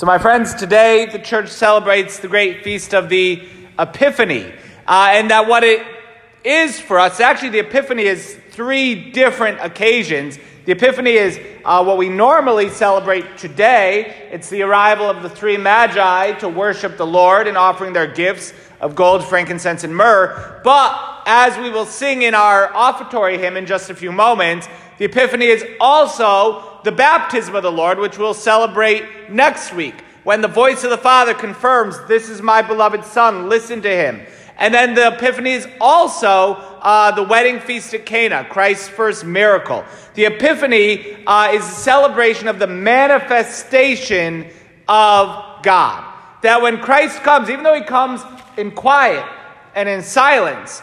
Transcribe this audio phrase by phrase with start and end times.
[0.00, 3.46] So, my friends, today the church celebrates the great feast of the
[3.78, 4.50] Epiphany.
[4.88, 5.86] Uh, and that what it
[6.42, 10.38] is for us, actually, the Epiphany is three different occasions.
[10.64, 14.30] The Epiphany is uh, what we normally celebrate today.
[14.32, 18.54] It's the arrival of the three magi to worship the Lord and offering their gifts
[18.80, 20.62] of gold, frankincense, and myrrh.
[20.64, 25.04] But as we will sing in our offertory hymn in just a few moments, the
[25.04, 29.94] Epiphany is also the baptism of the Lord, which we'll celebrate next week
[30.24, 34.20] when the voice of the Father confirms, This is my beloved Son, listen to him.
[34.58, 39.84] And then the Epiphany is also uh, the wedding feast at Cana, Christ's first miracle.
[40.14, 44.50] The Epiphany uh, is a celebration of the manifestation
[44.86, 46.04] of God.
[46.42, 48.20] That when Christ comes, even though he comes
[48.58, 49.24] in quiet
[49.74, 50.82] and in silence,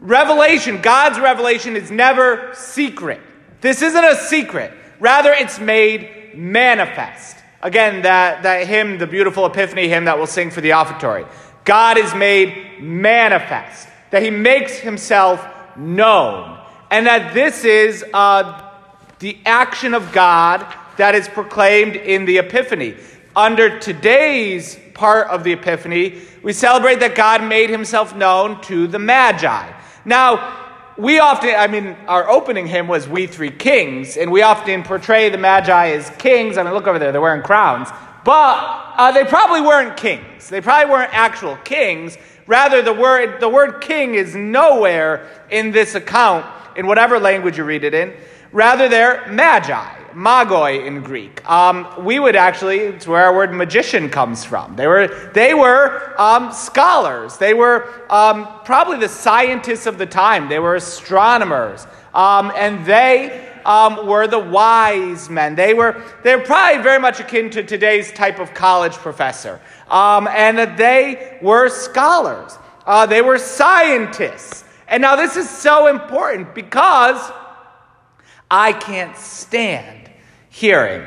[0.00, 3.20] revelation, God's revelation, is never secret.
[3.60, 4.72] This isn't a secret.
[5.02, 7.36] Rather, it's made manifest.
[7.60, 11.26] Again, that, that hymn, the beautiful Epiphany hymn that we'll sing for the offertory.
[11.64, 15.44] God is made manifest, that he makes himself
[15.76, 16.56] known,
[16.88, 18.70] and that this is uh,
[19.18, 20.64] the action of God
[20.98, 22.94] that is proclaimed in the Epiphany.
[23.34, 29.00] Under today's part of the Epiphany, we celebrate that God made himself known to the
[29.00, 29.72] Magi.
[30.04, 30.61] Now,
[30.96, 35.30] we often, I mean, our opening hymn was We Three Kings, and we often portray
[35.30, 36.58] the Magi as kings.
[36.58, 37.88] I mean, look over there, they're wearing crowns.
[38.24, 40.48] But uh, they probably weren't kings.
[40.48, 42.18] They probably weren't actual kings.
[42.46, 47.64] Rather, the word, the word king is nowhere in this account, in whatever language you
[47.64, 48.12] read it in.
[48.52, 51.48] Rather, they're magi magoi in Greek.
[51.48, 54.76] Um, we would actually, it's where our word magician comes from.
[54.76, 57.36] They were, they were um, scholars.
[57.36, 60.48] They were um, probably the scientists of the time.
[60.48, 61.86] They were astronomers.
[62.14, 65.54] Um, and they um, were the wise men.
[65.54, 69.60] They were, they were probably very much akin to today's type of college professor.
[69.88, 72.58] Um, and that they were scholars.
[72.86, 74.64] Uh, they were scientists.
[74.88, 77.32] And now this is so important because
[78.52, 80.10] I can't stand
[80.50, 81.02] hearing.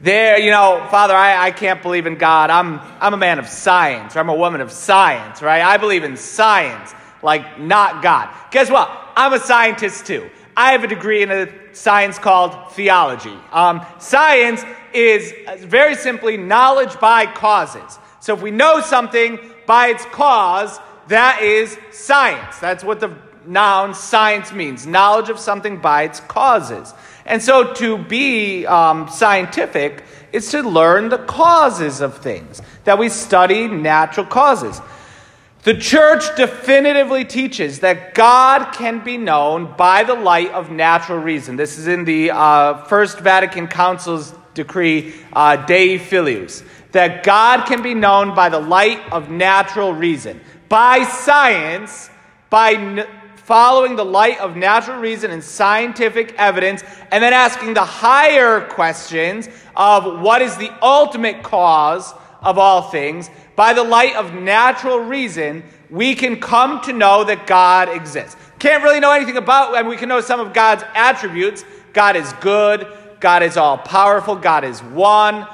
[0.00, 2.48] There, you know, Father, I, I can't believe in God.
[2.48, 5.62] I'm, I'm a man of science, or I'm a woman of science, right?
[5.62, 8.32] I believe in science, like not God.
[8.52, 8.88] Guess what?
[9.16, 10.30] I'm a scientist too.
[10.56, 13.36] I have a degree in a science called theology.
[13.50, 14.62] Um, science
[14.94, 17.98] is very simply knowledge by causes.
[18.20, 22.60] So if we know something by its cause, that is science.
[22.60, 23.08] That's what the
[23.46, 26.92] noun science means knowledge of something by its causes.
[27.24, 33.08] And so to be um, scientific is to learn the causes of things, that we
[33.08, 34.80] study natural causes.
[35.62, 41.56] The church definitively teaches that God can be known by the light of natural reason.
[41.56, 47.82] This is in the uh, First Vatican Council's decree, uh, Dei Filius, that God can
[47.82, 52.10] be known by the light of natural reason, by science,
[52.48, 53.04] by
[53.46, 59.48] following the light of natural reason and scientific evidence, and then asking the higher questions
[59.76, 62.12] of what is the ultimate cause
[62.42, 67.46] of all things, by the light of natural reason, we can come to know that
[67.46, 68.36] God exists.
[68.58, 71.64] Can't really know anything about, and we can know some of God's attributes.
[71.92, 72.84] God is good,
[73.20, 75.46] God is all powerful, God is one.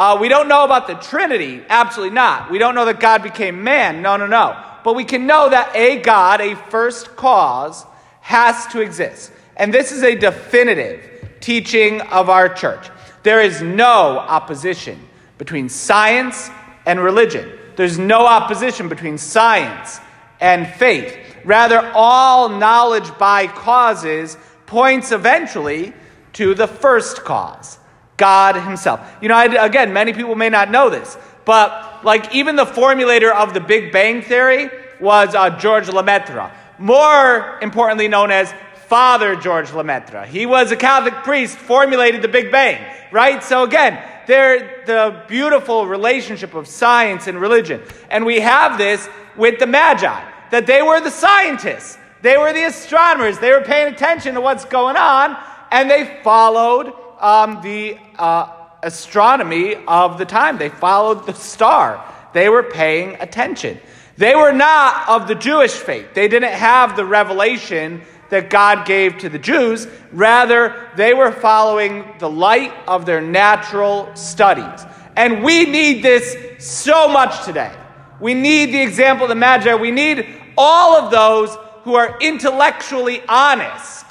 [0.00, 2.50] Uh, we don't know about the Trinity, absolutely not.
[2.50, 5.74] We don't know that God became man, no, no, no but we can know that
[5.74, 7.84] a God, a first cause,
[8.20, 9.32] has to exist.
[9.56, 12.88] And this is a definitive teaching of our church.
[13.22, 14.98] There is no opposition
[15.38, 16.50] between science
[16.86, 17.50] and religion.
[17.76, 20.00] There's no opposition between science
[20.40, 21.16] and faith.
[21.44, 24.36] Rather, all knowledge by causes
[24.66, 25.92] points eventually
[26.34, 27.78] to the first cause
[28.20, 29.00] God Himself.
[29.20, 33.54] You know, again, many people may not know this, but like even the formulator of
[33.54, 34.70] the Big Bang Theory
[35.00, 38.54] was uh, George Lemaitre, more importantly known as
[38.86, 40.26] Father George Lemaitre.
[40.26, 43.42] He was a Catholic priest, formulated the Big Bang, right?
[43.42, 47.80] So again, they're the beautiful relationship of science and religion.
[48.10, 52.64] And we have this with the Magi, that they were the scientists, they were the
[52.64, 55.36] astronomers, they were paying attention to what's going on,
[55.70, 58.48] and they followed um, the uh,
[58.82, 60.58] astronomy of the time.
[60.58, 62.04] They followed the star.
[62.32, 63.78] They were paying attention.
[64.16, 66.14] They were not of the Jewish faith.
[66.14, 69.86] They didn't have the revelation that God gave to the Jews.
[70.12, 74.84] Rather, they were following the light of their natural studies.
[75.16, 77.74] And we need this so much today.
[78.20, 79.74] We need the example of the Magi.
[79.74, 80.26] We need
[80.56, 84.06] all of those who are intellectually honest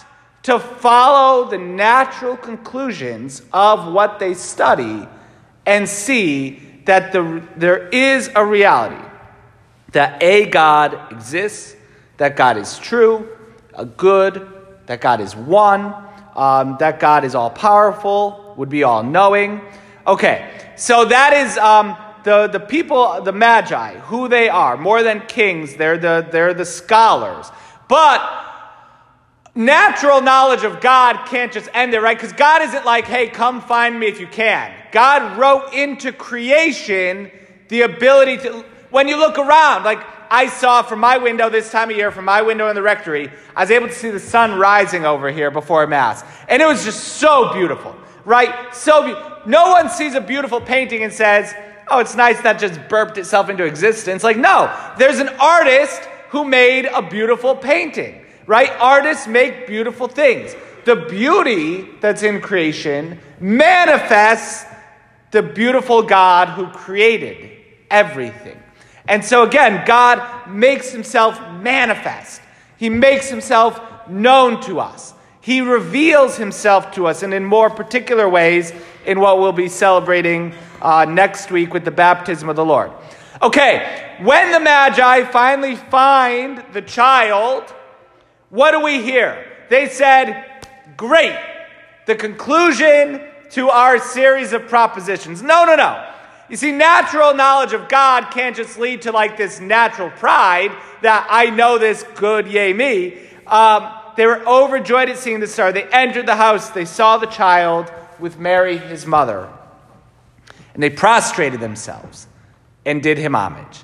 [0.50, 5.08] to follow the natural conclusions of what they study
[5.68, 9.06] and see that the, there is a reality
[9.92, 11.76] that a God exists,
[12.18, 13.30] that God is true,
[13.76, 14.48] a good,
[14.88, 15.94] that God is one,
[16.36, 19.62] um, that God is all powerful, would be all knowing.
[20.08, 24.78] Okay, so that is um, the, the people, the magi, who they are.
[24.78, 27.52] More than kings, they're the, they're the scholars.
[27.88, 28.48] But
[29.56, 32.18] natural knowledge of God can't just end there, right?
[32.18, 34.74] Because God isn't like, hey, come find me if you can.
[34.92, 37.32] God wrote into creation
[37.68, 40.00] the ability to, when you look around, like
[40.32, 43.30] I saw from my window this time of year, from my window in the rectory,
[43.56, 46.24] I was able to see the sun rising over here before Mass.
[46.48, 48.74] And it was just so beautiful, right?
[48.76, 49.32] So beautiful.
[49.46, 51.54] No one sees a beautiful painting and says,
[51.88, 54.24] oh, it's nice that just burped itself into existence.
[54.24, 58.19] Like, no, there's an artist who made a beautiful painting,
[58.50, 58.72] right?
[58.80, 60.56] Artists make beautiful things.
[60.86, 64.66] The beauty that's in creation manifests
[65.30, 67.52] the beautiful God who created
[67.92, 68.60] everything.
[69.08, 72.42] And so, again, God makes himself manifest,
[72.78, 73.80] he makes himself
[74.10, 75.14] known to us.
[75.42, 78.74] He reveals himself to us, and in more particular ways,
[79.06, 82.92] in what we'll be celebrating uh, next week with the baptism of the Lord.
[83.44, 87.74] Okay, when the Magi finally find the child,
[88.50, 89.46] what do we hear?
[89.70, 90.46] They said,
[90.98, 91.38] Great.
[92.06, 95.42] The conclusion to our series of propositions.
[95.42, 96.06] No, no, no.
[96.50, 100.72] You see, natural knowledge of God can't just lead to like this natural pride
[101.04, 103.20] that I know this good, yay me.
[103.46, 105.72] Um, they were overjoyed at seeing the star.
[105.72, 106.72] They entered the house.
[106.72, 109.48] They saw the child with Mary, his mother.
[110.74, 112.28] And they prostrated themselves
[112.86, 113.84] and did him homage.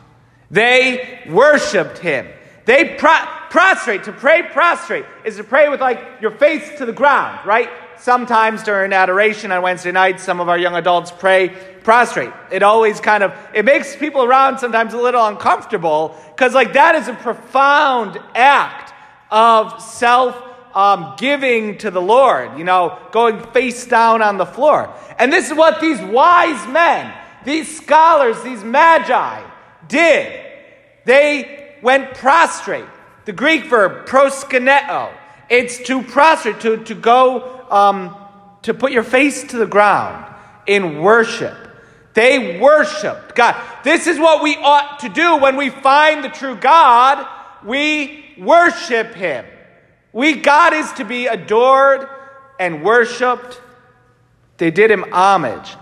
[0.50, 2.28] They worshiped him.
[2.66, 4.04] They pro- prostrate.
[4.04, 7.70] To pray prostrate is to pray with like your face to the ground, right?
[7.98, 12.34] Sometimes during adoration on Wednesday nights, some of our young adults pray prostrate.
[12.52, 16.96] It always kind of it makes people around sometimes a little uncomfortable because like that
[16.96, 18.94] is a profound act
[19.32, 20.36] of self
[20.76, 22.58] um, giving to the Lord.
[22.58, 24.94] You know, going face down on the floor.
[25.18, 27.14] And this is what these wise men,
[27.46, 29.50] these scholars, these magi
[29.88, 30.42] did.
[31.06, 32.84] They went prostrate.
[33.26, 35.12] The Greek verb proskuneo.
[35.50, 38.16] It's to prostrate, to, go, um,
[38.64, 40.34] to put your face to the ground
[40.66, 41.56] in worship.
[42.14, 43.62] They worshiped God.
[43.84, 47.28] This is what we ought to do when we find the true God.
[47.64, 49.46] We worship Him.
[50.14, 52.08] We, God is to be adored
[52.58, 53.62] and worshiped.
[54.58, 55.76] They did Him homage.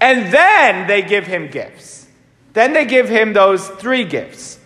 [0.00, 2.06] And then they give Him gifts.
[2.54, 4.58] Then they give Him those three gifts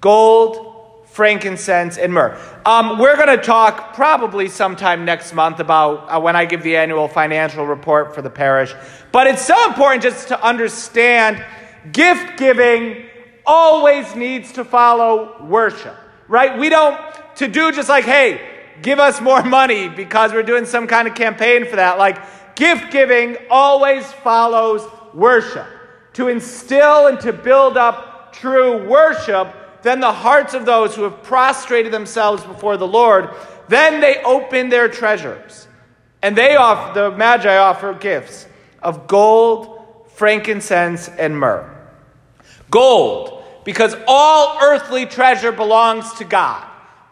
[0.00, 0.71] gold,
[1.12, 2.38] frankincense, and myrrh.
[2.64, 6.74] Um, we're going to talk probably sometime next month about uh, when I give the
[6.76, 8.74] annual financial report for the parish.
[9.12, 11.44] But it's so important just to understand
[11.92, 13.04] gift giving
[13.44, 15.96] always needs to follow worship,
[16.28, 16.58] right?
[16.58, 16.98] We don't,
[17.36, 18.40] to do just like, hey,
[18.80, 21.98] give us more money because we're doing some kind of campaign for that.
[21.98, 25.66] Like, gift giving always follows worship.
[26.14, 31.22] To instill and to build up true worship then the hearts of those who have
[31.22, 33.30] prostrated themselves before the Lord,
[33.68, 35.66] then they open their treasures.
[36.22, 38.46] And they offer, the Magi offer gifts
[38.80, 41.68] of gold, frankincense, and myrrh.
[42.70, 46.66] Gold, because all earthly treasure belongs to God.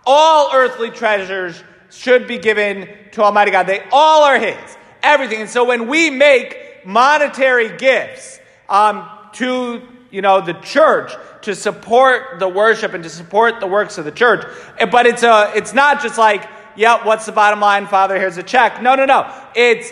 [0.06, 3.66] All earthly treasures should be given to Almighty God.
[3.66, 4.76] They all are His.
[5.02, 5.40] Everything.
[5.40, 11.12] And so when we make monetary gifts um, to you know the church,
[11.42, 14.44] to support the worship and to support the works of the church.
[14.90, 18.18] But it's a, it's not just like, yeah, what's the bottom line, Father?
[18.18, 18.82] Here's a check.
[18.82, 19.32] No, no, no.
[19.54, 19.90] It's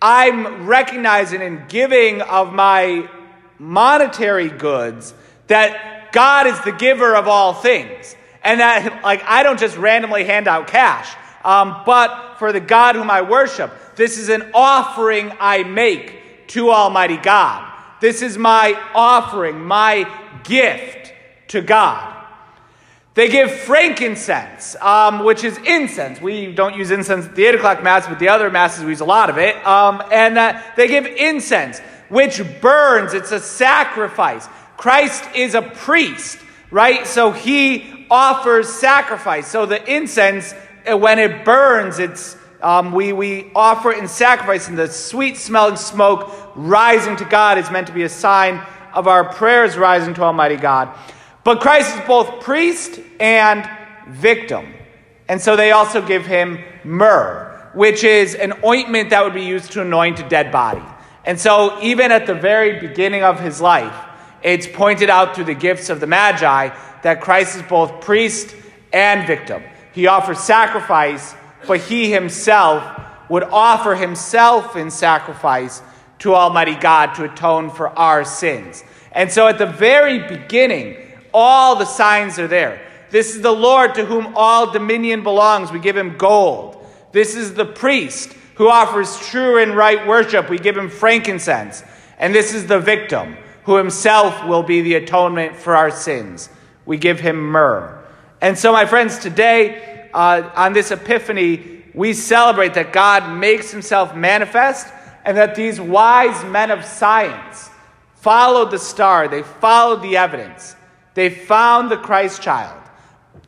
[0.00, 3.08] I'm recognizing and giving of my
[3.58, 5.14] monetary goods
[5.46, 10.24] that God is the giver of all things, and that like I don't just randomly
[10.24, 11.14] hand out cash.
[11.44, 16.70] Um, but for the God whom I worship, this is an offering I make to
[16.70, 17.70] Almighty God.
[18.04, 20.06] This is my offering, my
[20.42, 21.14] gift
[21.48, 22.14] to God.
[23.14, 26.20] They give frankincense, um, which is incense.
[26.20, 29.00] We don't use incense at the 8 o'clock Mass, but the other Masses we use
[29.00, 29.56] a lot of it.
[29.66, 31.78] Um, and uh, they give incense,
[32.10, 33.14] which burns.
[33.14, 34.50] It's a sacrifice.
[34.76, 36.36] Christ is a priest,
[36.70, 37.06] right?
[37.06, 39.46] So he offers sacrifice.
[39.46, 40.52] So the incense,
[40.86, 45.76] uh, when it burns, it's um, we, we offer in sacrifice, and the sweet smelling
[45.76, 50.22] smoke rising to God is meant to be a sign of our prayers rising to
[50.22, 50.88] Almighty God.
[51.44, 53.68] But Christ is both priest and
[54.08, 54.72] victim.
[55.28, 59.72] And so they also give him myrrh, which is an ointment that would be used
[59.72, 60.82] to anoint a dead body.
[61.26, 63.94] And so, even at the very beginning of his life,
[64.42, 68.54] it's pointed out through the gifts of the Magi that Christ is both priest
[68.92, 69.62] and victim.
[69.92, 71.34] He offers sacrifice,
[71.66, 75.82] but he himself would offer himself in sacrifice
[76.20, 78.84] to Almighty God to atone for our sins.
[79.12, 80.96] And so, at the very beginning,
[81.32, 82.80] all the signs are there.
[83.10, 85.70] This is the Lord to whom all dominion belongs.
[85.70, 86.84] We give him gold.
[87.12, 90.48] This is the priest who offers true and right worship.
[90.48, 91.84] We give him frankincense.
[92.18, 96.48] And this is the victim who himself will be the atonement for our sins.
[96.86, 98.04] We give him myrrh.
[98.40, 104.14] And so, my friends, today uh, on this Epiphany, we celebrate that God makes himself
[104.14, 104.92] manifest
[105.24, 107.70] and that these wise men of science
[108.14, 110.76] followed the star, they followed the evidence,
[111.14, 112.80] they found the Christ child,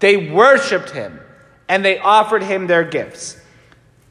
[0.01, 1.21] they worshiped him,
[1.69, 3.41] and they offered him their gifts.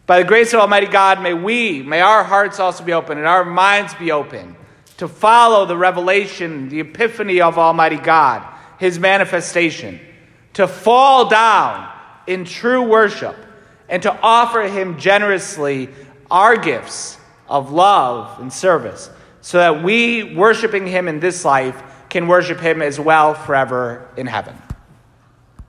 [0.05, 3.27] By the grace of Almighty God, may we, may our hearts also be open and
[3.27, 4.55] our minds be open
[4.97, 8.45] to follow the revelation, the epiphany of Almighty God,
[8.79, 9.99] His manifestation,
[10.53, 11.91] to fall down
[12.27, 13.35] in true worship,
[13.87, 15.89] and to offer Him generously
[16.31, 17.17] our gifts
[17.47, 19.09] of love and service,
[19.41, 24.25] so that we, worshiping Him in this life, can worship Him as well forever in
[24.25, 24.55] heaven.